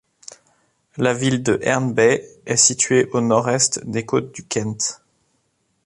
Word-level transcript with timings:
La 0.97 1.13
ville 1.13 1.43
de 1.43 1.59
Herne 1.61 1.93
Bay 1.93 2.27
est 2.47 2.57
située 2.57 3.05
au 3.11 3.21
nord-est 3.21 3.85
des 3.85 4.03
côtes 4.03 4.31
du 4.33 4.43
Kent. 4.43 4.99